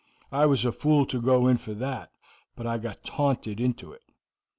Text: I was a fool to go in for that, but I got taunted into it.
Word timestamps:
I 0.31 0.47
was 0.47 0.65
a 0.65 0.71
fool 0.71 1.05
to 1.05 1.21
go 1.21 1.47
in 1.47 1.57
for 1.57 1.75
that, 1.75 2.09
but 2.55 2.65
I 2.65 2.79
got 2.79 3.03
taunted 3.03 3.59
into 3.59 3.91
it. 3.93 4.01